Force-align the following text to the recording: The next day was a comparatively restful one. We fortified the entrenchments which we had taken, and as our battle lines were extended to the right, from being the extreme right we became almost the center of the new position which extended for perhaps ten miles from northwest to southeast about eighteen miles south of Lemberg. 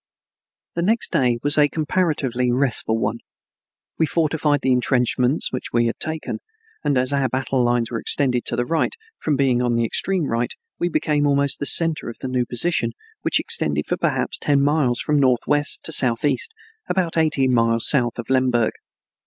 The 0.73 0.81
next 0.81 1.11
day 1.11 1.37
was 1.43 1.59
a 1.59 1.69
comparatively 1.69 2.51
restful 2.51 2.97
one. 2.97 3.19
We 3.99 4.07
fortified 4.07 4.61
the 4.61 4.71
entrenchments 4.71 5.51
which 5.53 5.71
we 5.71 5.85
had 5.85 5.99
taken, 5.99 6.39
and 6.83 6.97
as 6.97 7.13
our 7.13 7.29
battle 7.29 7.63
lines 7.63 7.91
were 7.91 7.99
extended 7.99 8.43
to 8.45 8.55
the 8.55 8.65
right, 8.65 8.95
from 9.19 9.35
being 9.35 9.59
the 9.59 9.85
extreme 9.85 10.25
right 10.25 10.55
we 10.79 10.89
became 10.89 11.27
almost 11.27 11.59
the 11.59 11.67
center 11.67 12.09
of 12.09 12.17
the 12.17 12.27
new 12.27 12.47
position 12.47 12.93
which 13.21 13.39
extended 13.39 13.85
for 13.85 13.95
perhaps 13.95 14.39
ten 14.39 14.63
miles 14.63 14.99
from 14.99 15.19
northwest 15.19 15.81
to 15.83 15.91
southeast 15.91 16.51
about 16.89 17.15
eighteen 17.15 17.53
miles 17.53 17.87
south 17.87 18.17
of 18.17 18.27
Lemberg. 18.27 18.71